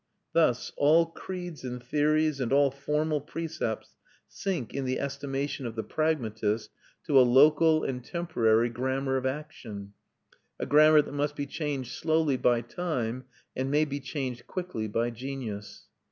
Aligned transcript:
Thus 0.33 0.71
all 0.77 1.05
creeds 1.05 1.63
and 1.63 1.83
theories 1.83 2.39
and 2.41 2.51
all 2.51 2.71
formal 2.71 3.21
precepts 3.21 3.93
sink 4.27 4.73
in 4.73 4.83
the 4.85 4.99
estimation 4.99 5.67
of 5.67 5.75
the 5.75 5.83
pragmatist 5.83 6.71
to 7.05 7.19
a 7.19 7.21
local 7.21 7.83
and 7.83 8.03
temporary 8.03 8.69
grammar 8.69 9.15
of 9.17 9.27
action; 9.27 9.93
a 10.59 10.65
grammar 10.65 11.03
that 11.03 11.11
must 11.13 11.35
be 11.35 11.45
changed 11.45 11.91
slowly 11.91 12.35
by 12.35 12.61
time, 12.61 13.25
and 13.55 13.69
may 13.69 13.85
be 13.85 13.99
changed 13.99 14.47
quickly 14.47 14.87
by 14.87 15.11
genius. 15.11 15.85